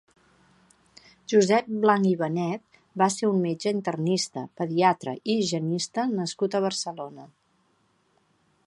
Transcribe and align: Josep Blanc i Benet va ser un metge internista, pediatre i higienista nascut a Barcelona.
Josep 1.33 1.67
Blanc 1.83 2.09
i 2.11 2.13
Benet 2.21 2.79
va 3.03 3.09
ser 3.17 3.29
un 3.35 3.43
metge 3.43 3.75
internista, 3.75 4.45
pediatre 4.63 5.15
i 5.21 5.37
higienista 5.43 6.09
nascut 6.19 6.59
a 6.61 6.65
Barcelona. 6.69 7.29